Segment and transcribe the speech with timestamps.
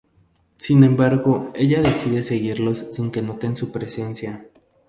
[0.57, 4.49] Sin embargo ella decide seguirlos sin que noten su presencia.